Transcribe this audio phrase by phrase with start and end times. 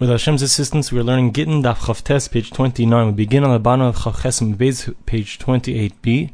[0.00, 3.08] With Hashem's assistance, we are learning Gittin Daf Chavtes, page 29.
[3.08, 4.56] We begin on the bottom of Chavchesim
[5.04, 6.30] page 28b.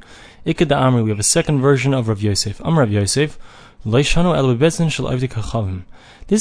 [0.47, 2.61] Ikad Amri, we have a second version of Rav Yosef.
[2.65, 3.37] Amr Rav Yosef.
[3.85, 4.15] This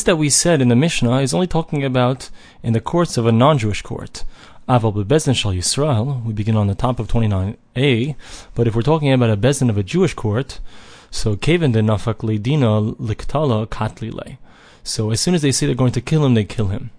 [0.03, 2.29] that we said in the Mishnah is only talking about
[2.61, 4.23] in the courts of a non-Jewish court.
[4.69, 8.15] Aval bebetzin shel Yisrael, we begin on the top of 29a,
[8.53, 10.60] but if we're talking about a bezin of a Jewish court,
[11.10, 14.37] so Kevin de nafak leidina liktala katlile.
[14.83, 16.91] So as soon as they say they're going to kill him, they kill him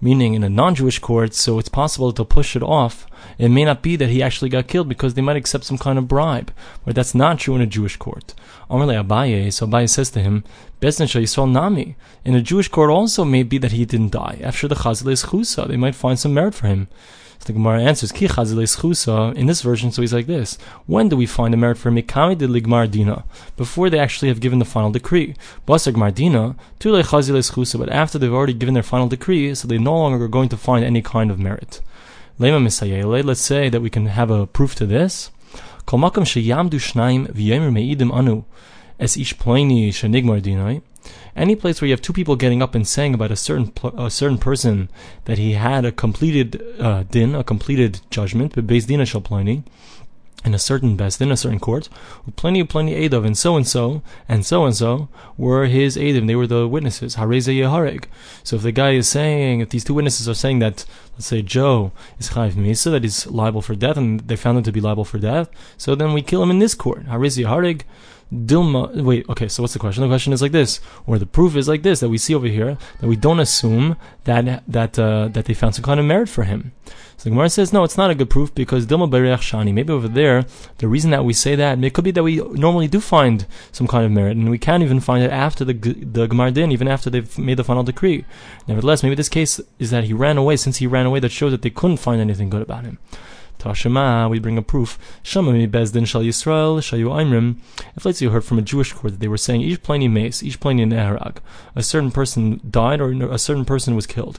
[0.00, 3.06] meaning in a non-Jewish court, so it's possible to push it off.
[3.38, 5.98] It may not be that he actually got killed because they might accept some kind
[5.98, 6.52] of bribe,
[6.84, 8.34] but that's not true in a Jewish court.
[8.70, 10.44] Amarle Abaye, so Abaye says to him,
[10.80, 11.96] Bezdin Yisrael Nami.
[12.24, 14.40] In a Jewish court also may be that he didn't die.
[14.42, 16.88] After the Chazal is Chusa, they might find some merit for him.
[17.46, 18.26] The Gemara answers, Ki.
[18.26, 20.58] In this version, so he's like this.
[20.86, 23.22] When do we find a merit for Mikami de ligmar dina?
[23.56, 25.36] Before they actually have given the final decree.
[25.64, 27.04] Basar gmar dina, tule.
[27.04, 30.56] But after they've already given their final decree, so they no longer are going to
[30.56, 31.80] find any kind of merit.
[32.40, 33.22] Lema misayele.
[33.24, 35.30] Let's say that we can have a proof to this.
[35.86, 38.44] V'yemer meidim anu.
[38.98, 40.82] Es ish shenigmar dinai.
[41.36, 44.10] Any place where you have two people getting up and saying about a certain a
[44.10, 44.88] certain person
[45.26, 49.62] that he had a completed uh, din, a completed judgment, but beis din shalplani,
[50.46, 51.88] in a certain best in a certain court,
[52.24, 55.96] with plenty of plenty of and so and so and so and so were his
[55.96, 56.26] edim.
[56.26, 57.16] They were the witnesses.
[57.16, 58.04] Hareze yehareg.
[58.44, 60.84] So if the guy is saying, if these two witnesses are saying that,
[61.14, 64.64] let's say Joe is chayv misa, that he's liable for death, and they found him
[64.64, 67.06] to be liable for death, so then we kill him in this court.
[67.06, 67.82] Hareze yehareg.
[68.32, 69.02] Dilma.
[69.02, 69.46] Wait, okay.
[69.46, 70.02] So what's the question?
[70.02, 72.48] The question is like this, or the proof is like this that we see over
[72.48, 76.28] here that we don't assume that that uh, that they found some kind of merit
[76.28, 76.72] for him.
[77.16, 79.72] So the Gemara says no, it's not a good proof because Dilma Bereach Shani.
[79.72, 80.44] Maybe over there,
[80.78, 83.86] the reason that we say that it could be that we normally do find some
[83.86, 86.88] kind of merit, and we can't even find it after the the gmar din, even
[86.88, 88.24] after they've made the final decree.
[88.66, 90.56] Nevertheless, maybe this case is that he ran away.
[90.56, 92.98] Since he ran away, that shows that they couldn't find anything good about him.
[93.66, 94.96] Tashema, we bring a proof.
[95.24, 97.56] Shamami bezdin shal Yisrael shayu aimrim.
[97.96, 100.40] If let's you heard from a Jewish court that they were saying each pliny mace,
[100.42, 101.38] each pliny neharag,
[101.74, 104.38] a certain person died or a certain person was killed.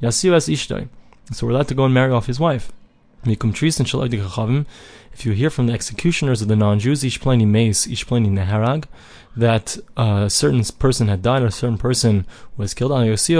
[0.00, 0.88] Yasiu as ishtay.
[1.32, 2.70] So we're allowed to go and marry off his wife.
[3.24, 3.32] If
[5.26, 8.84] you hear from the executioners of the non-Jews, each pliny mace, each pliny neharag,
[9.36, 13.32] that a certain person had died or a certain person was killed, so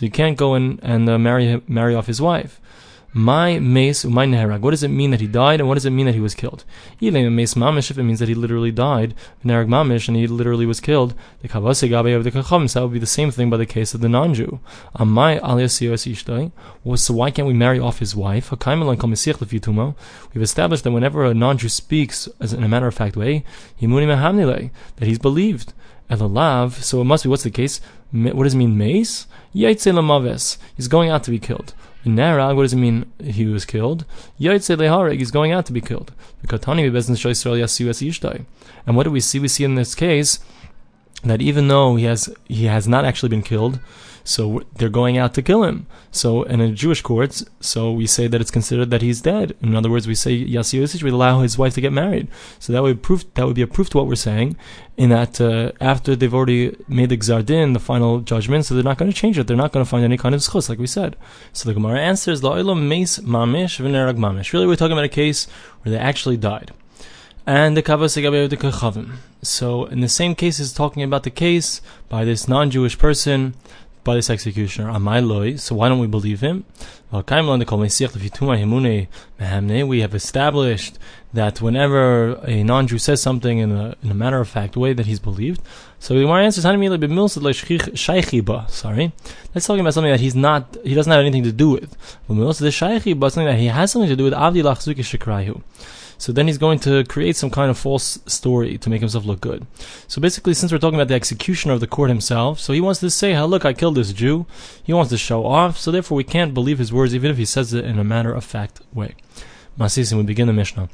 [0.00, 2.60] you can't go and, and uh, marry marry off his wife.
[3.16, 4.58] My mace, my neherag.
[4.60, 6.34] What does it mean that he died, and what does it mean that he was
[6.34, 6.64] killed?
[6.98, 9.14] Even mace mamish, if it means that he literally died,
[9.44, 12.68] neherag mamish, and he literally was killed, the kavase gabe of the kacham.
[12.68, 14.58] So that would be the same thing by the case of the non-Jew.
[14.98, 16.50] My alias ishtay.
[16.98, 18.50] So why can't we marry off his wife?
[18.50, 18.60] We've
[20.42, 23.44] established that whenever a non-Jew speaks, as in a matter of fact way,
[23.80, 25.72] that he's believed.
[26.10, 26.82] Elalav.
[26.82, 27.30] So it must be.
[27.30, 27.80] What's the case?
[28.10, 28.76] What does it mean?
[28.76, 29.26] Mace.
[29.52, 31.74] He's going out to be killed.
[32.04, 34.04] Nerag, what does it mean he was killed?
[34.38, 36.12] Yaitse lehareg, he's going out to be killed.
[38.86, 39.38] And what do we see?
[39.38, 40.38] We see in this case
[41.22, 43.80] that even though he has he has not actually been killed,
[44.24, 45.86] so they're going out to kill him.
[46.10, 49.54] So in a Jewish courts, so we say that it's considered that he's dead.
[49.60, 52.28] In other words, we say Yasi Yosich would allow his wife to get married.
[52.58, 54.56] So that would proof that would be a proof to what we're saying,
[54.96, 58.98] in that uh, after they've already made the Gzardin, the final judgment, so they're not
[58.98, 59.46] going to change it.
[59.46, 61.16] They're not going to find any kind of schus, like we said.
[61.52, 64.52] So the Gemara answers, La'ilam Meis Mamish V'nerag Mamish.
[64.52, 65.46] Really, we're talking about a case
[65.82, 66.72] where they actually died
[67.46, 68.14] and the kavos
[68.48, 69.12] the.
[69.42, 73.54] So in the same case, is talking about the case by this non-Jewish person
[74.04, 74.92] by this executioner.
[74.92, 75.58] Amailoi.
[75.58, 76.64] So why don't we believe him?
[77.10, 77.18] We
[80.00, 80.98] have established
[81.32, 85.06] that whenever a non-Jew says something in a, in a matter of fact way that
[85.06, 85.60] he's believed.
[85.98, 86.76] So the Gemara answers, Sorry,
[89.54, 91.96] let's talk about something that he's not, he doesn't have anything to do with.
[92.26, 94.34] Something that he has something to do with.
[96.24, 99.42] So then he's going to create some kind of false story to make himself look
[99.42, 99.66] good.
[100.08, 103.00] So basically, since we're talking about the executioner of the court himself, so he wants
[103.00, 104.46] to say, "How look, I killed this Jew."
[104.82, 105.76] He wants to show off.
[105.76, 108.32] So therefore, we can't believe his words, even if he says it in a matter
[108.32, 109.16] of fact way.
[109.78, 110.88] Masisim, we begin the Mishnah.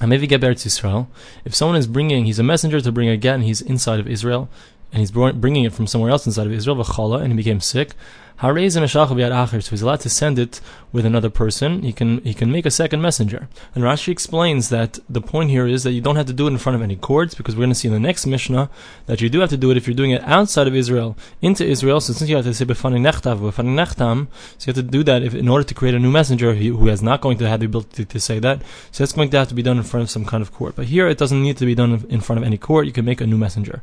[0.00, 4.08] If someone is bringing, he's a messenger to bring a get, and he's inside of
[4.08, 4.48] Israel,
[4.92, 6.80] and he's bringing it from somewhere else inside of Israel,
[7.14, 7.92] and he became sick.
[8.40, 10.60] So he's allowed to send it
[10.92, 11.82] with another person.
[11.82, 13.48] He can he can make a second messenger.
[13.74, 16.52] And Rashi explains that the point here is that you don't have to do it
[16.52, 18.70] in front of any courts, because we're going to see in the next Mishnah
[19.06, 21.66] that you do have to do it if you're doing it outside of Israel into
[21.66, 22.00] Israel.
[22.00, 25.02] So since you have to say befani nechtav, befani nechtam, so you have to do
[25.02, 27.58] that if, in order to create a new messenger who is not going to have
[27.58, 28.62] the ability to say that.
[28.92, 30.76] So that's going to have to be done in front of some kind of court.
[30.76, 32.86] But here it doesn't need to be done in front of any court.
[32.86, 33.82] You can make a new messenger.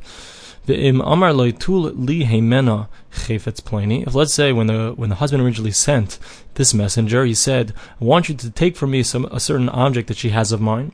[4.07, 6.19] If let's say when the when the husband originally sent
[6.55, 10.07] this messenger, he said, "I want you to take from me some a certain object
[10.07, 10.91] that she has of mine."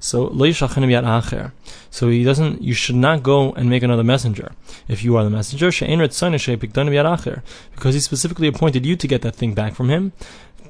[0.00, 0.26] So
[1.90, 2.62] so he doesn't.
[2.62, 4.52] You should not go and make another messenger.
[4.86, 5.72] If you are the messenger,
[7.74, 10.12] because he specifically appointed you to get that thing back from him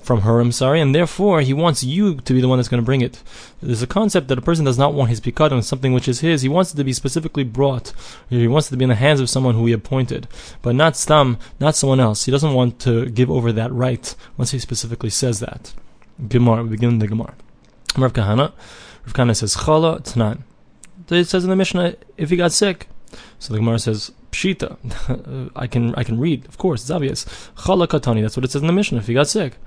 [0.09, 2.83] from her, I'm sorry, and therefore he wants you to be the one that's going
[2.83, 3.23] to bring it.
[3.61, 6.41] There's a concept that a person does not want his pikadon, something which is his,
[6.41, 7.93] he wants it to be specifically brought.
[8.31, 10.27] He wants it to be in the hands of someone who he appointed,
[10.63, 12.25] but not stam, not someone else.
[12.25, 15.75] He doesn't want to give over that right once he specifically says that.
[16.27, 17.35] Gemara, we begin the Gemara.
[17.95, 18.53] Rav Kahana,
[19.05, 20.41] Rav Kahana says, Chala Tanan.
[21.11, 22.89] It says in the Mishnah, if he got sick.
[23.39, 25.51] So the Gemara says, Pshita.
[25.57, 27.27] I can I can read, of course, it's obvious.
[27.57, 29.59] Chala Katani, that's what it says in the Mishnah, if he got sick.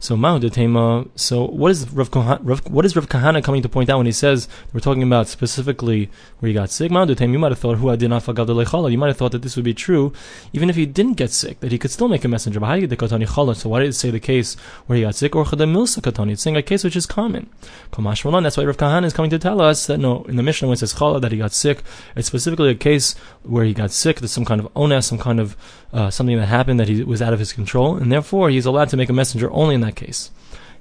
[0.00, 3.96] So Ma'u So what is Rav, Rav, what is Rav Kahana coming to point out
[3.96, 6.08] when he says we're talking about specifically
[6.38, 6.92] where he got sick?
[6.92, 9.64] Ma'u You might have thought who did not You might have thought that this would
[9.64, 10.12] be true
[10.52, 12.60] even if he didn't get sick, that he could still make a messenger.
[12.60, 14.54] So why did it say the case
[14.86, 16.32] where he got sick or milsa katani?
[16.32, 17.50] It's saying a case which is common.
[17.90, 20.74] That's why Rav Kahana is coming to tell us that no, in the Mishnah when
[20.74, 21.82] it says chala that he got sick,
[22.14, 24.20] it's specifically a case where he got sick.
[24.20, 25.56] There's some kind of onus, some kind of
[25.92, 28.90] uh, something that happened that he was out of his control, and therefore he's allowed
[28.90, 30.30] to make a messenger only in that case.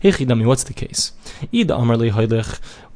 [0.04, 1.12] Hechidami, what's the case?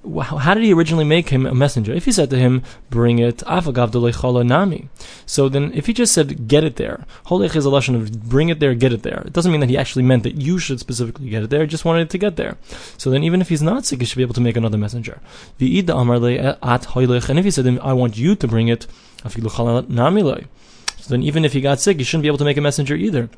[0.04, 1.94] How did he originally make him a messenger?
[1.94, 4.90] If he said to him, "Bring it," nami.
[5.28, 8.60] So then, if he just said, "Get it there," is a lesson of "Bring it
[8.60, 11.30] there, get it there." It doesn't mean that he actually meant that you should specifically
[11.30, 11.62] get it there.
[11.62, 12.58] He just wanted it to get there.
[12.98, 15.22] So then, even if he's not sick, he should be able to make another messenger.
[15.60, 16.84] Uh, at
[17.30, 18.88] And if he said, "I want you to bring it,"
[19.24, 22.96] so then, even if he got sick, he shouldn't be able to make a messenger
[22.96, 23.30] either.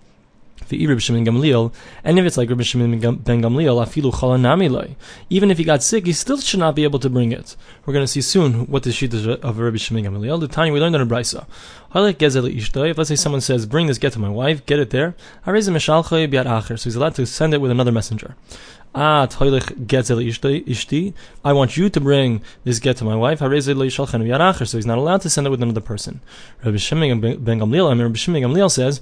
[0.72, 4.96] And if it's like Rabbi Shimon ben Gamliel, afilu chalanamiloi,
[5.30, 7.56] even if he got sick, he still should not be able to bring it.
[7.86, 10.40] We're going to see soon what the shitah of Rabbi Shimon Gamliel.
[10.40, 11.46] The time we learned in a brisa.
[11.96, 15.16] If let's say someone says, "Bring this get to my wife," get it there.
[15.46, 15.68] So he's
[16.96, 18.36] allowed to send it with another messenger.
[18.96, 21.14] Ah, ishti.
[21.44, 23.40] I want you to bring this get to my wife.
[23.40, 26.22] So he's not allowed to send it with another person.
[26.64, 27.90] Rabbi Shimon ben Gamliel,
[28.44, 29.02] Gamliel says,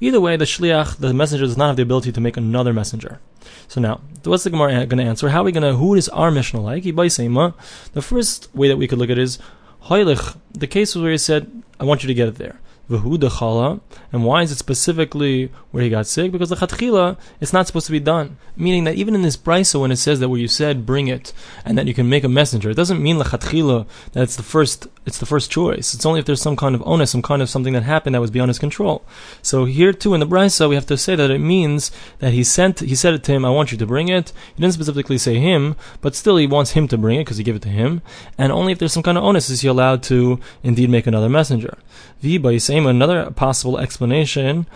[0.00, 3.18] Either way, the shliach, the messenger, does not have the ability to make another messenger.
[3.66, 5.30] So now, what's the Gemara going to answer?
[5.30, 5.76] How are we going to?
[5.76, 6.84] Who is our Mishnah like?
[6.84, 9.40] The first way that we could look at is
[9.88, 13.80] the case was where he said, "I want you to get it there." Chala.
[14.12, 16.32] And why is it specifically where he got sick?
[16.32, 18.36] Because the chatchila, it's not supposed to be done.
[18.56, 21.32] Meaning that even in this brisa, when it says that where you said bring it
[21.64, 24.86] and that you can make a messenger, it doesn't mean lechatchila that it's the first
[25.04, 25.94] it's the first choice.
[25.94, 28.20] It's only if there's some kind of onus, some kind of something that happened that
[28.20, 29.04] was beyond his control.
[29.42, 32.42] So here too in the brisa, we have to say that it means that he
[32.42, 34.32] sent he said it to him, I want you to bring it.
[34.54, 37.44] He didn't specifically say him, but still he wants him to bring it because he
[37.44, 38.02] gave it to him.
[38.38, 41.28] And only if there's some kind of onus is he allowed to indeed make another
[41.28, 41.78] messenger.
[42.20, 42.38] V
[42.84, 44.66] by another possible explanation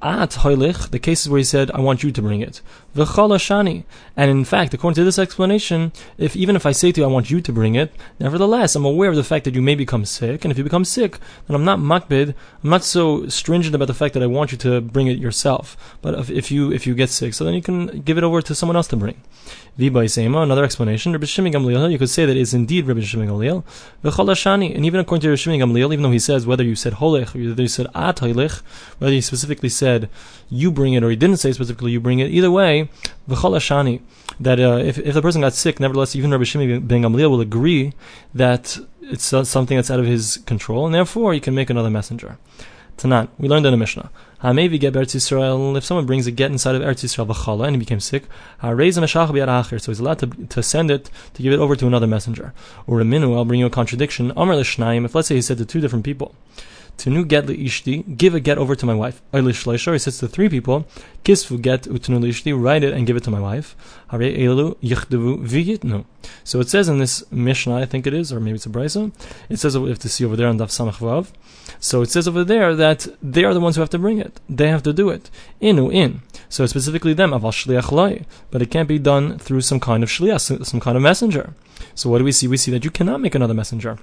[0.00, 2.60] at hoilich, the cases where he said, I want you to bring it.
[2.94, 3.84] Shani.
[4.16, 7.10] And in fact, according to this explanation, if even if I say to you, I
[7.10, 10.04] want you to bring it, nevertheless, I'm aware of the fact that you may become
[10.04, 13.88] sick, and if you become sick, then I'm not makbid, I'm not so stringent about
[13.88, 15.96] the fact that I want you to bring it yourself.
[16.02, 18.42] But if, if you if you get sick, so then you can give it over
[18.42, 19.20] to someone else to bring.
[19.78, 23.62] Vibaisema, another explanation, Rabbi Shimon Gamliel, you could say that it's indeed Rabbi Shimon Gamliel.
[24.02, 26.94] V'chalashani, and even according to Rabbi Shimon Gamliel, even though he says whether you said
[26.94, 30.08] holech, or whether you said at whether he specifically said
[30.50, 32.77] you bring it, or he didn't say specifically you bring it, either way,
[33.28, 34.00] v'chalashani,
[34.38, 37.40] that uh, if, if the person got sick, nevertheless, even Rabbi Shimon ben Gamliel will
[37.40, 37.92] agree
[38.34, 42.30] that it's something that's out of his control, and therefore he can make another messenger.
[42.98, 44.10] Tanan, we learned in the Mishnah.
[44.42, 45.76] Maybe get Eretz Yisrael.
[45.76, 48.24] If someone brings a get inside of Eretz Yisrael v'chala and he became sick,
[48.62, 52.08] raise a so he's allowed to, to send it to give it over to another
[52.08, 52.52] messenger.
[52.88, 54.32] Or a minu, I'll bring you a contradiction.
[54.36, 55.04] Amr l'shnayim.
[55.04, 56.34] If let's say he said to two different people,
[56.98, 59.22] Tunu get ishti, give a get over to my wife.
[59.32, 60.86] He says to three people,
[61.24, 63.76] Kisfu get utnu ishti, write it and give it to my wife.
[66.44, 69.12] So it says in this Mishnah, I think it is, or maybe it's a brisa.
[69.48, 71.28] It says we have to see over there on Daf Samach Vav.
[71.78, 74.40] So it says over there that they are the ones who have to bring it.
[74.48, 75.30] They have to do it.
[75.62, 76.22] Inu in.
[76.48, 78.24] So specifically them, aval shliach.
[78.50, 81.54] But it can't be done through some kind of shliach, some kind of messenger.
[81.94, 82.48] So what do we see?
[82.48, 83.98] We see that you cannot make another messenger.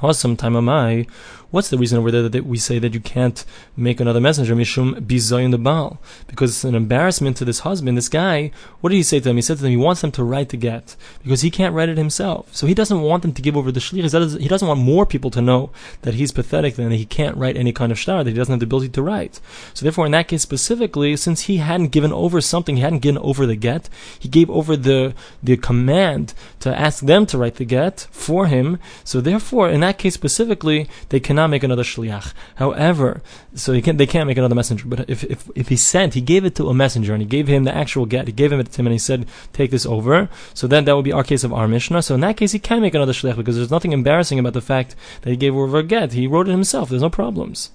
[0.00, 1.06] Awesome time am I.
[1.50, 3.42] What's the reason over there that we say that you can't
[3.74, 4.54] make another messenger?
[4.54, 5.98] Mishum bizayin the Baal.
[6.26, 8.50] Because it's an embarrassment to this husband, this guy.
[8.82, 9.36] What did he say to them?
[9.36, 10.94] He said to them, he wants them to write the get.
[11.22, 12.54] Because he can't write it himself.
[12.54, 14.38] So he doesn't want them to give over the shliach.
[14.38, 15.70] He doesn't want more people to know
[16.02, 18.52] that he's pathetic and that he can't write any kind of shtar, that he doesn't
[18.52, 19.40] have the ability to write.
[19.72, 23.22] So therefore, in that case specifically, since he hadn't given over something, he hadn't given
[23.22, 23.88] over the get,
[24.18, 28.78] he gave over the, the command to ask them to write the get for him.
[29.02, 32.34] So therefore, in that case specifically, they cannot make another shliach.
[32.56, 33.22] However,
[33.54, 34.84] so they can't, they can't make another messenger.
[34.86, 37.46] But if, if, if he sent, he gave it to a messenger and he gave
[37.46, 39.86] him the actual get, he gave him it to him and he said, take this
[39.86, 40.28] over.
[40.54, 42.02] So then that would be our case of our Mishnah.
[42.02, 44.60] So in that case, he can make another shliach because there's nothing embarrassing about the
[44.60, 46.12] fact that he gave over a get.
[46.12, 46.88] He wrote it himself.
[46.88, 47.70] There's no problems.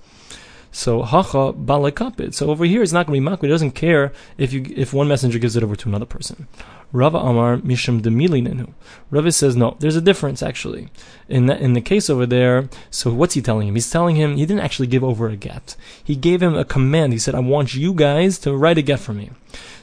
[0.74, 2.34] So hacha balakapit.
[2.34, 3.44] So over here, it's not going to be makbid.
[3.44, 6.48] He doesn't care if you if one messenger gives it over to another person.
[6.94, 8.72] Rava Amar Misham Demilinenu.
[9.10, 9.76] Rava says no.
[9.80, 10.90] There's a difference actually.
[11.28, 13.74] In the, in the case over there, so what's he telling him?
[13.74, 15.76] He's telling him he didn't actually give over a get.
[16.04, 17.12] He gave him a command.
[17.12, 19.32] He said, "I want you guys to write a get for me."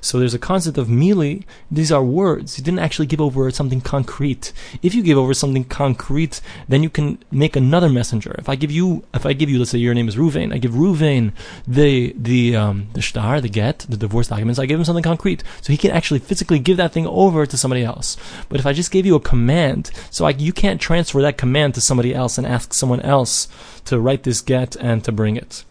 [0.01, 1.45] So there's a concept of mili.
[1.71, 2.59] These are words.
[2.59, 4.53] You didn't actually give over something concrete.
[4.83, 8.35] If you give over something concrete, then you can make another messenger.
[8.39, 10.59] If I give you, if I give you, let's say your name is Ruvain, I
[10.59, 11.33] give Ruvain
[11.67, 14.59] the the um, the shtar, the get, the divorce documents.
[14.59, 17.57] I give him something concrete, so he can actually physically give that thing over to
[17.57, 18.17] somebody else.
[18.49, 21.75] But if I just gave you a command, so I, you can't transfer that command
[21.75, 23.49] to somebody else and ask someone else
[23.85, 25.65] to write this get and to bring it.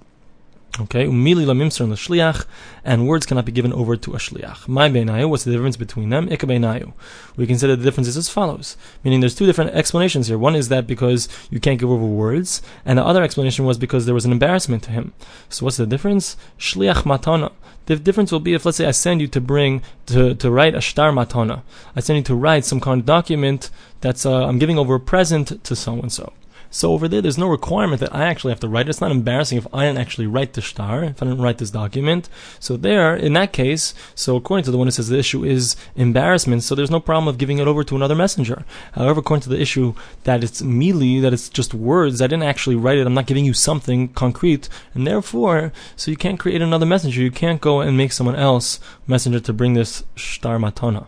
[0.82, 2.46] Okay, umili lamimser and shliach,
[2.86, 4.66] and words cannot be given over to a shliach.
[4.66, 6.32] My beinayu, what's the difference between them?
[6.32, 6.94] Ika beinayu.
[7.36, 8.78] We consider the differences as follows.
[9.04, 10.38] Meaning there's two different explanations here.
[10.38, 14.06] One is that because you can't give over words, and the other explanation was because
[14.06, 15.12] there was an embarrassment to him.
[15.50, 16.38] So what's the difference?
[16.58, 17.52] Shliach matana.
[17.88, 20.76] The difference will be if, let's say, I send you to bring, to, to write
[20.76, 21.64] a shtar matana.
[21.94, 23.70] I send you to write some kind of document
[24.00, 26.32] that's, uh, I'm giving over a present to so and so.
[26.72, 28.90] So over there, there's no requirement that I actually have to write.
[28.90, 31.72] It's not embarrassing if I didn't actually write the shtar, if I didn't write this
[31.72, 32.30] document.
[32.60, 35.76] So there, in that case, so according to the one who says the issue is
[35.96, 38.66] embarrassment, so there's no problem of giving it over to another messenger.
[38.94, 42.76] However, according to the issue that it's mealy, that it's just words, I didn't actually
[42.76, 46.86] write it, I'm not giving you something concrete, and therefore, so you can't create another
[46.86, 47.22] messenger.
[47.22, 51.08] You can't go and make someone else messenger to bring this shtar matana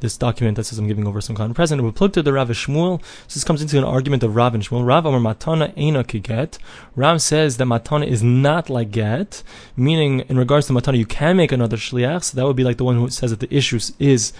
[0.00, 1.82] this document that says I'm giving over some kind of present.
[1.82, 3.02] We plugged to the Rav Shmuel.
[3.26, 4.86] So this comes into an argument of Rav and Shmuel.
[4.86, 6.58] Rav Amar Matana Eina Kiget.
[6.96, 9.42] Rav says that Matana is not like get,
[9.76, 12.24] meaning in regards to Matana, you can make another Shliach.
[12.24, 14.32] So that would be like the one who says that the issue is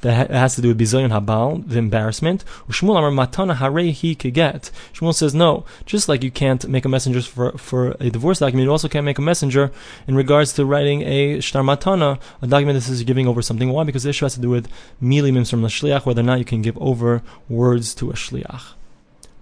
[0.00, 2.44] that has to do with bizayon habal, the embarrassment.
[2.68, 4.70] Shmuel amar matana harei he get.
[4.92, 8.64] Shmuel says no, just like you can't make a messenger for for a divorce document,
[8.66, 9.70] you also can't make a messenger
[10.06, 13.70] in regards to writing a shtar matana, a document that says you're giving over something.
[13.70, 13.84] Why?
[13.84, 14.68] Because the issue has to do with
[15.02, 18.74] mili from the shliach, whether or not you can give over words to a shliach.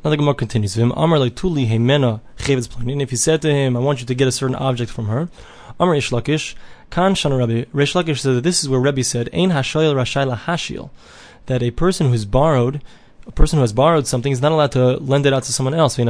[0.04, 0.76] Now the Gemara continues.
[0.76, 0.92] With him.
[3.00, 5.28] If he said to him, I want you to get a certain object from her,
[5.78, 6.54] Amar Reish Lakish,
[6.92, 10.36] Kan Shana Rabbi, Rish Lakish said that this is where Rabbi said, Ein Hashoyel Rashayla
[10.40, 10.90] Hashil,
[11.46, 12.82] that a person who's borrowed,
[13.26, 15.72] a person who has borrowed something is not allowed to lend it out to someone
[15.72, 15.98] else.
[15.98, 16.04] A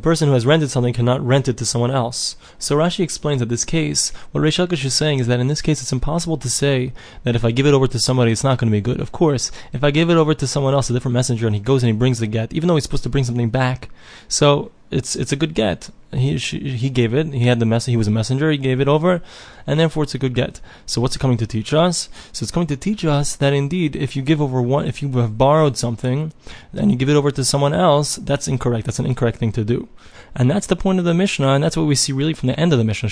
[0.00, 2.36] person who has rented something cannot rent it to someone else.
[2.58, 5.60] So Rashi explains that this case, what Rish Lakish is saying is that in this
[5.60, 8.56] case it's impossible to say that if I give it over to somebody it's not
[8.56, 8.98] going to be good.
[8.98, 11.60] Of course, if I give it over to someone else, a different messenger, and he
[11.60, 13.90] goes and he brings the get, even though he's supposed to bring something back,
[14.26, 15.90] so it's it's a good get.
[16.12, 17.28] He she, he gave it.
[17.28, 17.92] He had the message.
[17.92, 18.50] He was a messenger.
[18.50, 19.22] He gave it over,
[19.66, 20.60] and therefore it's a good get.
[20.84, 22.10] So what's it coming to teach us?
[22.32, 25.10] So it's coming to teach us that indeed, if you give over one, if you
[25.18, 26.32] have borrowed something,
[26.72, 28.86] and you give it over to someone else, that's incorrect.
[28.86, 29.88] That's an incorrect thing to do.
[30.34, 32.58] And that's the point of the Mishnah, and that's what we see really from the
[32.58, 33.10] end of the Mishnah.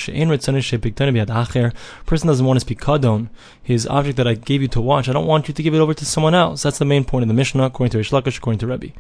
[2.06, 3.28] Person doesn't want to speak kadon,
[3.62, 5.08] his object that I gave you to watch.
[5.08, 6.62] I don't want you to give it over to someone else.
[6.62, 8.92] That's the main point of the Mishnah, according to Rish Lakish, according to Rebbe.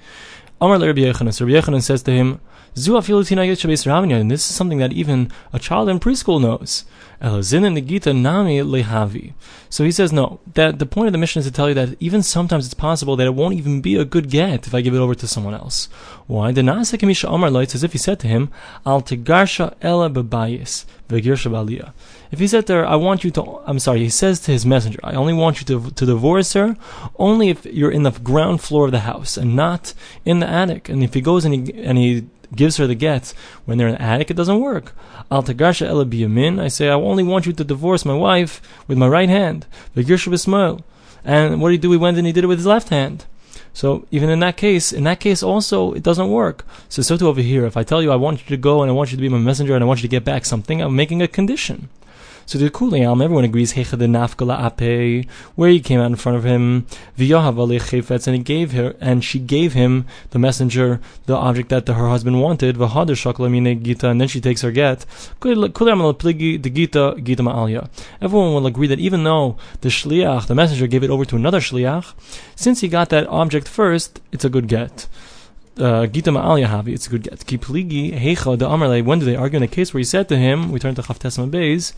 [0.60, 1.32] Amar Rabbi Yochanan.
[1.32, 2.40] So Rabbi Yochanan says to him,
[2.76, 6.84] Zu and this is something that even a child in preschool knows.
[7.20, 9.32] lehavi.
[9.68, 11.96] So he says, no, that the point of the Mishnah is to tell you that
[11.98, 14.94] even sometimes it's possible that it won't even be a good get if I give
[14.94, 15.88] it over to someone else.
[16.26, 16.52] Why?
[16.52, 18.50] The Nasa Kamisha Amar It's as if he said to him,
[18.86, 20.10] Al Tegarsha Ela.
[21.10, 24.64] If he said to her, I want you to, I'm sorry, he says to his
[24.64, 26.76] messenger, I only want you to, to divorce her
[27.18, 30.88] only if you're in the ground floor of the house and not in the attic.
[30.88, 33.94] And if he goes and he, and he gives her the get when they're in
[33.94, 34.94] the attic, it doesn't work.
[35.30, 39.28] Al Tagasha I say, I only want you to divorce my wife with my right
[39.28, 39.66] hand.
[39.96, 40.82] Vegirsha Bismail.
[41.24, 41.92] And what did he do?
[41.92, 43.26] He went and he did it with his left hand.
[43.72, 46.64] So even in that case, in that case also, it doesn't work.
[46.88, 48.90] So so to over here, if I tell you I want you to go and
[48.90, 50.80] I want you to be my messenger and I want you to get back something,
[50.82, 51.88] I'm making a condition.
[52.50, 56.36] So the Kulayam, everyone agrees, Hecha de Nafkala Ape, where he came out in front
[56.36, 56.84] of him,
[57.16, 62.08] V'yahav and he gave her, and she gave him the messenger, the object that her
[62.08, 65.06] husband wanted, V'hader Shakla Gita, and then she takes her get.
[65.40, 65.68] The.
[68.20, 71.60] Everyone will agree that even though the Shliach, the messenger, gave it over to another
[71.60, 72.14] Shliach,
[72.56, 75.06] since he got that object first, it's a good get
[75.78, 77.38] Uh, gita Ma'al it's a good get.
[77.38, 80.36] Kipligi Heicha the Amarle, when do they argue in a case where he said to
[80.36, 81.92] him, we turn to Chavtesma Beis,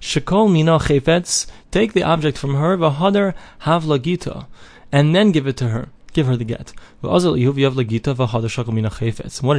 [0.00, 4.46] Shekol Mina Chefetz, take the object from her, Vahadar Havla Gita,
[4.92, 5.88] and then give it to her.
[6.12, 6.72] Give her the get.
[7.02, 7.36] What did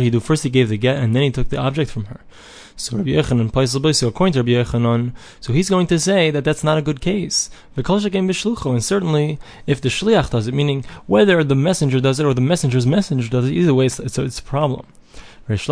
[0.04, 0.20] he do?
[0.20, 2.22] First he gave the get, and then he took the object from her.
[2.80, 3.48] So Rabbi Yochanan,
[4.08, 7.50] according to Rabbi Yochanan, so he's going to say that that's not a good case.
[7.76, 12.42] And certainly, if the shliach does it, meaning whether the messenger does it or the
[12.42, 14.86] messenger's messenger does it, either way, it's, it's, it's a problem.
[15.50, 15.70] And Reish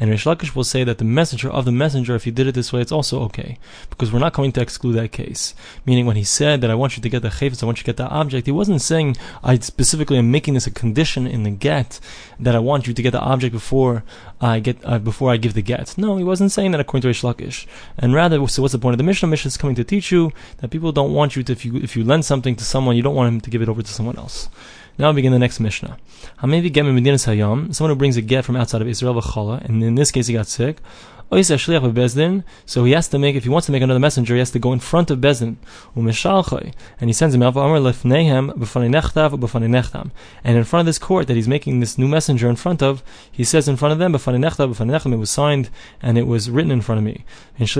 [0.00, 2.80] Lakish will say that the messenger of the messenger, if he did it this way,
[2.80, 3.58] it's also okay.
[3.90, 5.54] Because we're not going to exclude that case.
[5.84, 7.82] Meaning when he said that I want you to get the chayfetz, I want you
[7.82, 11.42] to get the object, he wasn't saying I specifically am making this a condition in
[11.42, 12.00] the get
[12.40, 14.02] that I want you to get the object before
[14.40, 15.96] I get uh, before I give the get.
[15.96, 17.66] No, he wasn't saying that according to Reish Lakish.
[17.96, 19.28] And rather, so what's the point of the Mishnah?
[19.28, 21.96] Mishnah is coming to teach you that people don't want you to, if you, if
[21.96, 24.16] you lend something to someone, you don't want him to give it over to someone
[24.16, 24.50] else.
[24.98, 25.98] Now we begin the next Mishnah.
[26.42, 27.20] Hamevi get
[27.74, 30.34] someone who brings a get from outside of Israel v'chala, and in this case he
[30.34, 30.78] got sick.
[31.28, 34.60] So he has to make, if he wants to make another messenger, he has to
[34.60, 35.56] go in front of Bezdin,
[35.96, 37.76] and he sends him out, and
[40.56, 43.42] in front of this court that he's making this new messenger in front of, he
[43.42, 45.68] says in front of them, it was signed,
[46.00, 47.24] and it was written in front of me.
[47.58, 47.74] And the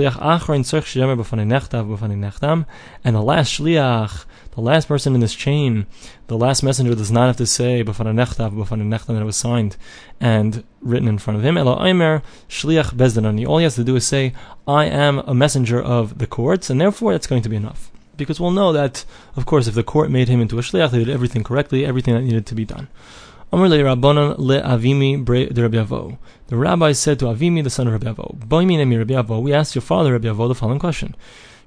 [3.21, 4.25] last shliach,
[4.57, 5.85] the last person in this chain,
[6.25, 9.77] the last messenger does not have to say that it was signed
[10.19, 11.59] and written in front of him.
[11.59, 11.83] All
[13.59, 14.33] he has to do is say,
[14.67, 17.91] I am a messenger of the courts, and therefore that's going to be enough.
[18.15, 20.97] Because we'll know that, of course, if the court made him into a shliach, they
[20.97, 22.87] did everything correctly, everything that needed to be done.
[23.51, 23.59] The
[26.49, 30.47] rabbi said to Avimi, the son of Rabbi Avo, we asked your father, Rabbi Avo,
[30.47, 31.15] the following question.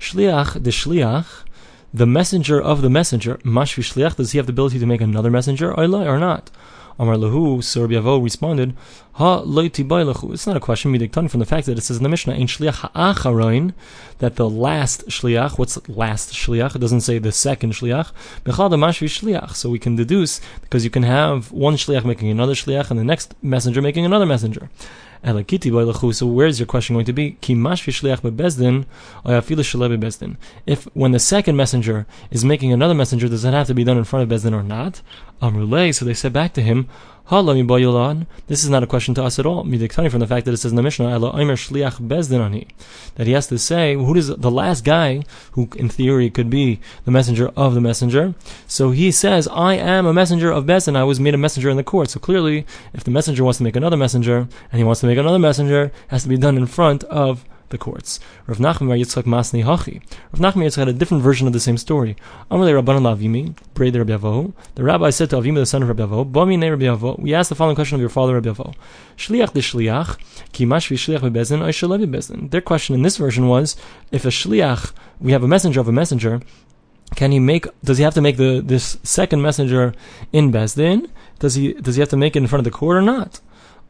[0.01, 1.45] Shliach, the shliach,
[1.93, 5.31] the messenger of the messenger, mashvi shliach, does he have the ability to make another
[5.31, 6.51] messenger, or not?
[6.99, 8.77] Amar lahu, so Rabbi Avo responded,
[9.15, 9.43] Ha.
[9.43, 12.47] It's not a question midiktan from the fact that it says in the Mishnah, in
[12.47, 13.73] shliach ha'acharoin,
[14.19, 16.77] that the last shliach, what's last shliach?
[16.77, 18.13] It doesn't say the second shliach.
[18.45, 19.55] Bechal mashvi shliach.
[19.55, 23.05] So we can deduce, because you can have one shliach making another shliach, and the
[23.05, 24.69] next messenger making another messenger.
[25.23, 27.37] So where's your question going to be?
[30.67, 33.99] If when the second messenger is making another messenger, does that have to be done
[33.99, 35.03] in front of Bezdin or not?
[35.41, 36.89] So they said back to him,
[37.31, 39.63] this is not a question to us at all.
[39.63, 41.19] From the fact that it says in the Mishnah,
[43.15, 46.81] that he has to say, who is the last guy who in theory could be
[47.05, 48.35] the messenger of the messenger?
[48.67, 50.97] So he says, I am a messenger of Bezdin.
[50.97, 52.11] I was made a messenger in the court.
[52.11, 55.19] So clearly, if the messenger wants to make another messenger, and he wants to make
[55.19, 58.21] another messenger, has to be done in front of the courts.
[58.47, 60.03] Rav Nachman Bar Yitzchak Masni Hachi.
[60.33, 62.17] Rav Nachman Yitzchak had a different version of the same story.
[62.51, 64.53] Amalei Rabbanan Lavimi, Braid Rabbi Avo.
[64.75, 67.19] The rabbi said to Avimi, the son of Rabbi Avo, Bami Ne Rabbi Avo.
[67.19, 68.75] We asked the following question of your father Rabbi Avo.
[69.17, 70.19] Shliach de Shliach,
[70.53, 72.51] ki mashvi Shliach bebezin, oy shalevi bezin.
[72.51, 73.77] Their question in this version was,
[74.13, 76.41] if a Shliach, we have a messenger of a messenger,
[77.17, 77.67] can he make?
[77.83, 79.95] Does he have to make the this second messenger
[80.33, 81.11] in Bezdin?
[81.41, 83.41] Does he does he have to make it in front of the court or not?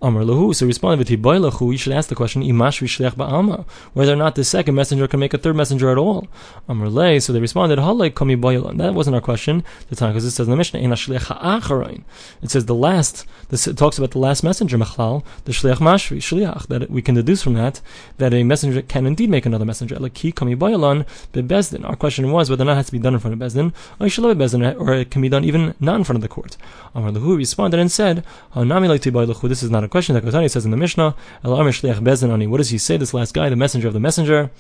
[0.02, 0.54] Amr lahu.
[0.54, 4.34] So responded with Hibaylahu, you should ask the question, Imash v'shliach ba'ama, whether or not
[4.34, 6.26] the second messenger can make a third messenger at all.
[6.68, 7.20] Amr lay.
[7.20, 8.34] So they responded, Halay kami.
[8.76, 12.02] That wasn't our question the time because it says in the Mishnah, Ina shliach
[12.42, 13.26] It says the last.
[13.50, 16.66] This talks about the last messenger, Machlal, the shliach mashvi shliach.
[16.68, 17.80] That we can deduce from that
[18.16, 19.96] that a messenger can indeed make another messenger.
[19.96, 21.84] Like ki kami baylan bebezdin.
[21.84, 23.72] Our question was whether or not it has to be done in front of bezdin,
[23.98, 26.56] or or it can be done even not in front of the court.
[26.94, 30.76] Amr lahu responded and said, This is not a question that Kotani says in the
[30.76, 34.50] Mishnah, What does he say, this last guy, the messenger of the messenger?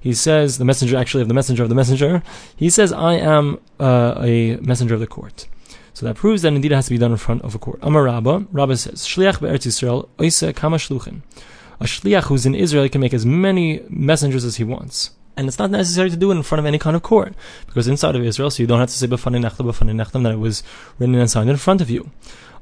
[0.00, 2.22] He says, the messenger actually of the messenger of the messenger,
[2.56, 5.46] he says, I am uh, a messenger of the court.
[5.92, 7.80] So that proves that indeed it has to be done in front of a court.
[7.82, 11.22] Amar Rabba, Rabba says, Shliach be'eretz Yisrael, oise kama shluchin.
[11.80, 15.10] A shliach who's in Israel can make as many messengers as he wants.
[15.36, 17.34] And it's not necessary to do it in front of any kind of court,
[17.66, 20.32] because inside of Israel, so you don't have to say b'fanei nechta, b'fanei nechtam, that
[20.32, 20.62] it was
[20.98, 22.10] written and signed in front of you.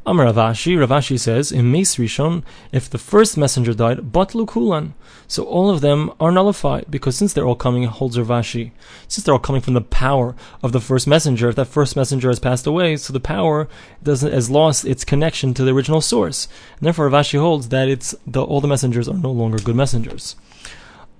[0.08, 4.94] Amar Rav Ashi, Ravashi says, in Meis Rishon, if the first messenger died, Batlu Kulan.
[5.26, 8.70] So all of them are nullified, because since they're all coming, holds Rav Ashi,
[9.08, 12.28] since they're all coming from the power of the first messenger, if that first messenger
[12.28, 13.66] has passed away, so the power
[14.00, 16.46] doesn't has lost its connection to the original source.
[16.78, 19.74] And therefore Rav Ashi holds that it's the, all the messengers are no longer good
[19.74, 20.36] messengers.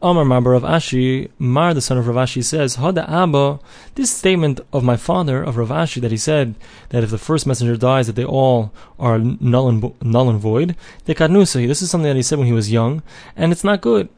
[0.02, 3.59] Amar Marbar of Ashi, Mar, the son of Rav Ashi, says, Hada Abba,
[3.94, 6.54] this statement of my father, of Rav Ashi, that he said
[6.90, 10.76] that if the first messenger dies, that they all are null and, null and void,
[11.06, 13.02] the this is something that he said when he was young,
[13.37, 14.11] and it's not good.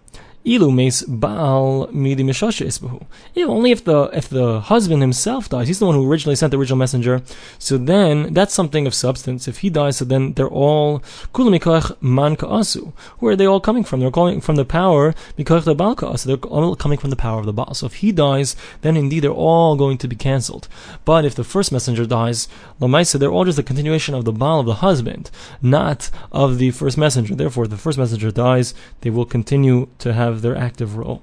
[0.45, 1.89] Ilu meis baal.
[1.89, 6.59] Only if the if the husband himself dies, he's the one who originally sent the
[6.59, 7.23] original messenger.
[7.59, 9.49] So then that's something of substance.
[9.49, 11.01] If he dies, so then they're all
[11.35, 12.93] kulamikach man ka'asu.
[13.19, 14.01] Where are they all coming from?
[14.01, 16.27] They're calling from the power because the baal ka'asu.
[16.27, 17.75] They're all coming from the power of the baal.
[17.75, 20.69] So if he dies, then indeed they're all going to be cancelled.
[21.05, 22.49] But if the first messenger dies,
[22.81, 26.71] lamaisa, they're all just a continuation of the baal of the husband, not of the
[26.71, 27.35] first messenger.
[27.35, 31.23] Therefore, if the first messenger dies, they will continue to have have their active role.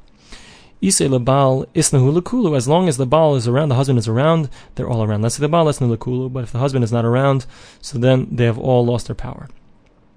[0.82, 2.56] Isay lebal isnahu lekulu.
[2.56, 5.22] As long as the baal is around, the husband is around, they're all around.
[5.22, 6.32] Let's say the baal isnahu lekulu.
[6.32, 7.46] But if the husband is not around,
[7.82, 9.48] so then they have all lost their power.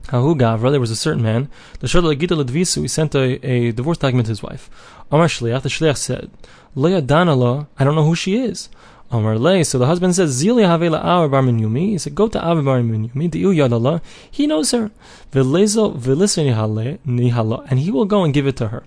[0.09, 3.99] Hahu Gavra, there was a certain man, the Gita Ledvisu, he sent a, a divorce
[3.99, 4.71] document to his wife.
[5.13, 6.31] Amar Shliach, the Shliach said,
[6.75, 8.71] Leah Danala, I don't know who she is.
[9.11, 11.91] So the husband says, Zili Havela Abba Bar Minyumi.
[11.91, 14.03] He said, Go to Abba Bar Minyumi, the Yadala.
[14.31, 14.91] He knows her.
[15.33, 18.85] Velezo Nihala, and he will go and give it to her.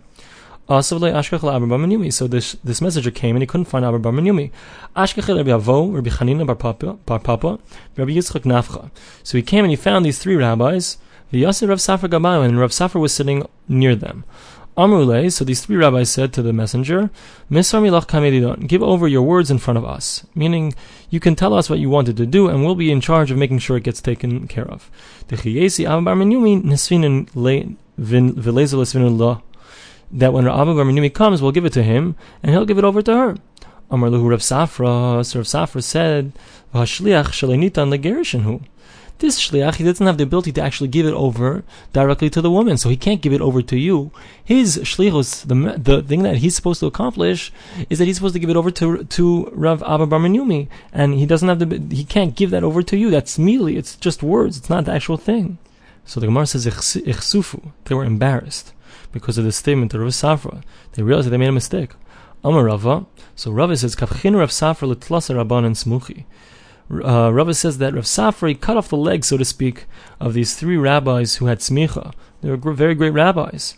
[0.69, 0.99] So
[2.27, 4.51] this this messenger came and he couldn't find Abba Bar Minyumi.
[9.23, 10.97] So he came and he found these three rabbis.
[11.31, 14.25] The Yasser Rav Safra Gabayo, and Rav Safra was sitting near them.
[15.29, 17.09] So these three rabbis said to the messenger,
[17.51, 20.25] give over your words in front of us.
[20.33, 20.73] Meaning,
[21.09, 23.37] you can tell us what you wanted to do, and we'll be in charge of
[23.37, 24.89] making sure it gets taken care of.
[25.27, 25.45] That
[30.33, 33.01] when Abba Bar Minyumi comes, we'll give it to him, and he'll give it over
[33.01, 33.37] to her.
[33.89, 36.33] Amar Luhu Rav Safra, so Rav Safra said,
[39.21, 42.51] this shliach, he doesn't have the ability to actually give it over directly to the
[42.51, 44.11] woman, so he can't give it over to you.
[44.43, 47.53] His shlichus, the the thing that he's supposed to accomplish,
[47.89, 51.13] is that he's supposed to give it over to to Rav Abba Bar Minyumi, and
[51.13, 53.09] he doesn't have the he can't give that over to you.
[53.09, 54.57] That's merely it's just words.
[54.57, 55.57] It's not the actual thing.
[56.03, 57.71] So the Gemara says ichsufu.
[57.85, 58.73] They were embarrassed
[59.11, 60.63] because of the statement of Rav Safra.
[60.93, 61.91] They realized that they made a mistake.
[62.43, 63.05] Amar Rava.
[63.35, 66.25] So Rava says kavchin Rav Safra letlasa rabban and smuchi
[67.03, 69.85] uh, Rava says that Rav Safra cut off the legs, so to speak,
[70.19, 72.13] of these three rabbis who had smicha.
[72.41, 73.75] They were very great rabbis.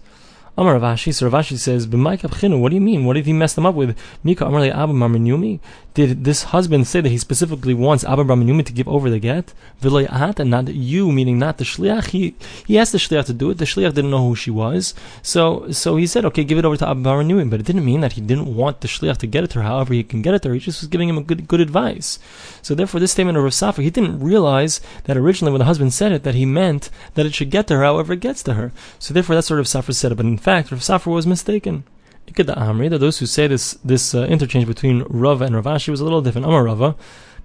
[0.57, 3.05] Amar Rav Ashi, so Rav Ashi says, What do you mean?
[3.05, 3.97] What did he mess them up with?
[4.23, 5.59] Mika Amar Abba Bar Minyumi?
[5.93, 9.19] Did this husband say that he specifically wants Abba Bar Minyumi to give over the
[9.19, 9.53] get?
[9.79, 12.07] Vilayat, and not you, meaning not the shliach.
[12.07, 13.59] He he asked the shliach to do it.
[13.59, 16.77] The shliach didn't know who she was, so so he said, okay, give it over
[16.77, 17.47] to Abba Bar Minyumi.
[17.47, 19.65] But it didn't mean that he didn't want the shliach to get it to her.
[19.65, 20.55] However, he can get it to her.
[20.55, 22.17] He just was giving him a good good advice.
[22.63, 25.93] So therefore, this statement of Rav Safra, he didn't realize that originally when the husband
[25.93, 28.55] said it, that he meant that it should get to her however it gets to
[28.55, 28.71] her.
[28.97, 30.17] So therefore, that's what Rav Safra said.
[30.17, 31.83] But in fact, Rav was mistaken.
[32.33, 35.89] Ikeda Amri, that those who say this this uh, interchange between Rava and Rav Ashi
[35.89, 36.47] was a little different.
[36.47, 36.95] Amar Rava,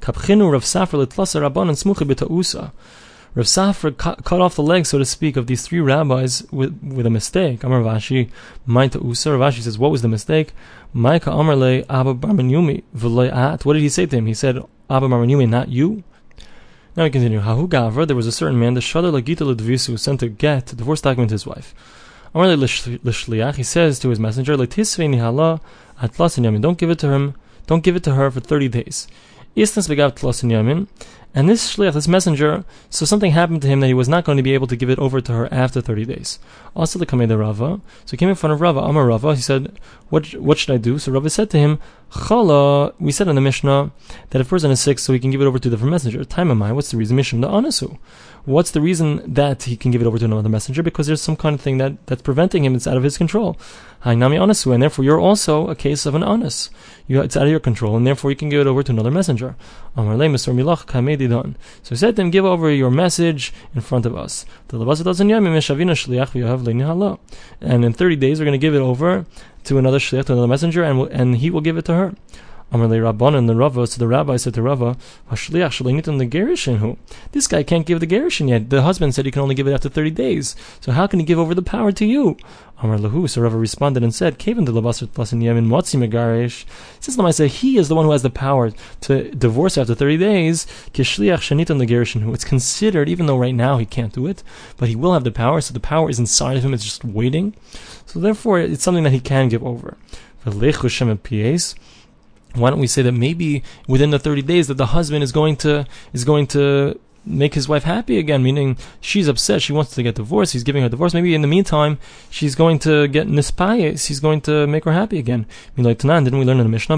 [0.01, 2.72] Kapchinu Rav Safra letlasa rabban and smuchi beta'usa.
[3.35, 6.81] Rav Safra cut, cut, off the legs, so to speak, of these three rabbis with,
[6.83, 7.62] with a mistake.
[7.62, 8.31] Amar Rav Ashi,
[8.66, 9.37] Maita Usa.
[9.37, 10.53] Rav Ashi says, what was the mistake?
[10.94, 12.83] Maika Amar le Abba Bar Minyumi
[13.33, 13.64] at.
[13.64, 14.27] What did he say to him?
[14.27, 14.57] He said,
[14.88, 16.03] Abba Bar Minyumi, not you.
[16.96, 17.40] Now we continue.
[17.40, 21.01] Hahu Gavra, there was a certain man, the Shadar Lagita Ledvisu, sent a get, divorce
[21.01, 21.74] document to his wife.
[22.35, 24.69] Amar Lishliach, he says to his messenger, Don't
[26.79, 27.35] give it to him,
[27.67, 29.09] don't give it to her for 30 days.
[29.57, 30.87] Istnas begav tlas yamin.
[31.35, 34.38] And this shliach, this messenger, so something happened to him that he was not going
[34.38, 36.38] to be able to give it over to her after 30 days.
[36.75, 37.81] Also the Kamei Rava.
[38.07, 40.79] So he came in front of Rava, Amar Rava, he said, what, what should I
[40.79, 40.99] do?
[40.99, 41.79] So Rava said to him,
[42.11, 43.91] Chala, we said in the Mishnah
[44.31, 46.25] that if a person is sick, so he can give it over to the messenger.
[46.25, 46.73] Time am I?
[46.73, 47.17] What's the reason?
[47.17, 47.99] Mishnah anasu.
[48.49, 50.83] What's the reason that he can give it over to another messenger?
[50.83, 53.59] Because there's some kind of thing that, that's preventing him, it's out of his control.
[54.07, 56.71] Hainami anasu, and therefore you're also a case of an anas.
[57.07, 59.11] You, it's out of your control, and therefore you can give it over to another
[59.11, 59.55] messenger.
[59.95, 60.03] So
[61.91, 64.47] he said to him, Give over your message in front of us.
[67.61, 69.27] And in 30 days, we're going to give it over
[69.65, 72.15] to another shliach, to another messenger, and, we'll, and he will give it to her.
[72.71, 74.97] Amarle Rabban and the Rava, so the rabbi said to Rava,
[75.31, 76.99] Washliak Shall Niton the Gerishin
[77.33, 78.69] This guy can't give the Gerishin yet.
[78.69, 80.55] The husband said he can only give it after 30 days.
[80.83, 82.37] So how can he give over the power to you?
[82.83, 86.67] Amar Lahu, so Rava responded and said, Kavan the Labasar Tlasin Yemin Motzi Megarish.
[87.01, 90.19] Since the Lamaisa, he is the one who has the power to divorce after 30
[90.19, 94.43] days, Kishliach Shanitan the Gerishin It's considered, even though right now he can't do it,
[94.77, 97.03] but he will have the power, so the power is inside of him, it's just
[97.03, 97.55] waiting.
[98.05, 99.97] So therefore, it's something that he can give over
[102.55, 105.57] why don't we say that maybe within the 30 days that the husband is going
[105.57, 110.03] to is going to make his wife happy again, meaning she's upset, she wants to
[110.03, 111.15] get divorced, he's giving her divorce.
[111.15, 111.99] Maybe in the meantime,
[112.31, 115.47] she's going to get nispayes, he's going to make her happy again.
[115.49, 116.97] I mean, like didn't we learn in the Mishnah?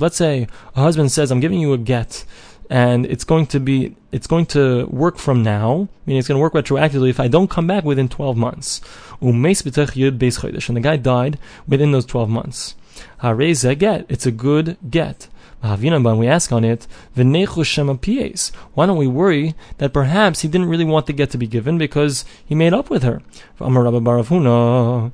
[0.00, 2.24] Let's say a husband says, I'm giving you a get
[2.70, 6.42] and it's going to be it's going to work from now, meaning it's going to
[6.42, 8.80] work retroactively if I don't come back within 12 months.
[9.20, 12.74] And the guy died within those 12 months.
[14.08, 15.28] it's a good get.
[15.64, 17.22] When we ask on it, why
[18.86, 22.26] don't we worry that perhaps he didn't really want the get to be given because
[22.44, 23.22] he made up with her?
[23.58, 25.10] And Rabbi Baravuna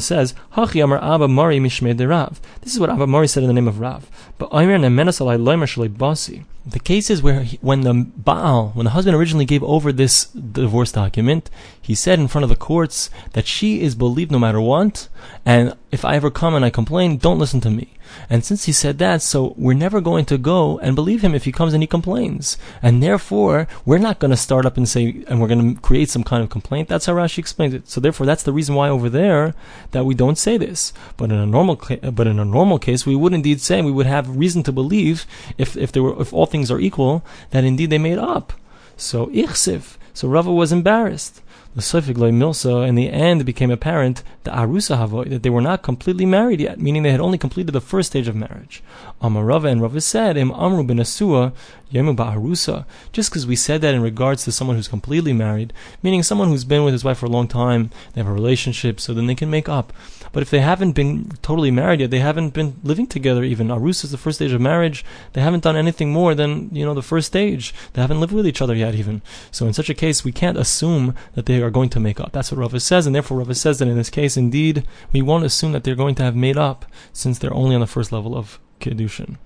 [0.00, 2.40] says, Hachi Amar Abba Mari Mishmei Rav.
[2.60, 4.08] This is what Abba Mari said in the name of Rav.
[4.38, 6.44] But Basi.
[6.68, 10.26] The case is where he, when the Baal, when the husband originally gave over this
[10.26, 11.48] divorce document,
[11.80, 15.08] he said in front of the courts that she is believed no matter what,
[15.46, 17.94] and if I ever come and I complain, don't listen to me.
[18.30, 21.44] And since he said that, so we're never going to go and believe him if
[21.44, 22.56] he comes and he complains.
[22.82, 26.08] And therefore, we're not going to start up and say, and we're going to create
[26.08, 26.88] some kind of complaint.
[26.88, 27.88] That's how Rashi explains it.
[27.88, 29.54] So therefore, that's the reason why over there
[29.90, 30.92] that we don't say this.
[31.18, 34.06] But in a normal, but in a normal case, we would indeed say, we would
[34.06, 35.26] have reason to believe,
[35.58, 38.52] if, if there were, if all things are equal, that indeed they made up.
[38.96, 39.96] So, ichsiv.
[40.12, 41.40] So Rava was embarrassed
[41.80, 46.26] Milsa, in the end it became apparent the Arusa Havoy, that they were not completely
[46.26, 48.82] married yet, meaning they had only completed the first stage of marriage.
[49.20, 51.52] Amarava and Rava said, Im Amru ben Asua,
[51.92, 56.22] Yemu Ba'arusa, just because we said that in regards to someone who's completely married, meaning
[56.22, 59.14] someone who's been with his wife for a long time, they have a relationship, so
[59.14, 59.92] then they can make up.
[60.32, 63.68] But if they haven't been totally married yet, they haven't been living together even.
[63.68, 65.04] Arus is the first stage of marriage.
[65.32, 67.74] They haven't done anything more than, you know, the first stage.
[67.94, 69.22] They haven't lived with each other yet even.
[69.50, 72.32] So in such a case, we can't assume that they are going to make up.
[72.32, 75.44] That's what Rava says, and therefore Rava says that in this case, indeed, we won't
[75.44, 78.36] assume that they're going to have made up since they're only on the first level
[78.36, 79.36] of Kedushin.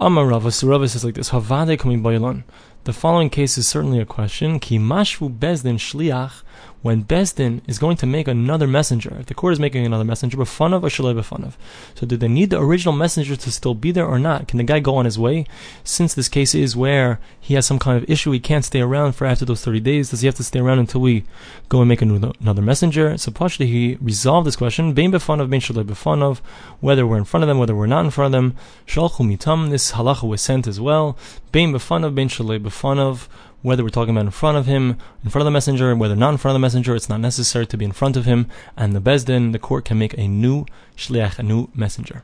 [0.00, 2.44] Amar Rava, so Rava says like this, Havade kami
[2.84, 4.58] The following case is certainly a question.
[4.58, 6.42] Ki mashvu bezdin shliach
[6.82, 10.82] when Besdin is going to make another messenger, the court is making another messenger, b'fanav
[10.82, 11.52] or shalei b'fanav.
[11.94, 14.48] So do they need the original messenger to still be there or not?
[14.48, 15.46] Can the guy go on his way?
[15.84, 19.12] Since this case is where he has some kind of issue, he can't stay around
[19.12, 21.24] for after those 30 days, does he have to stay around until we
[21.68, 23.16] go and make another messenger?
[23.16, 26.38] So Pashti, he resolved this question, bein b'fanav, bein shalei b'fanav,
[26.80, 28.56] whether we're in front of them, whether we're not in front of them.
[28.88, 31.16] Shalchu mitam, this halacha was sent as well.
[31.52, 33.28] Bein b'fanav, bein shalei b'fanav,
[33.62, 36.30] whether we're talking about in front of him, in front of the messenger, whether not
[36.30, 38.46] in front of the messenger, it's not necessary to be in front of him,
[38.76, 42.22] and the Bezdin, the court can make a new shliach, a new messenger.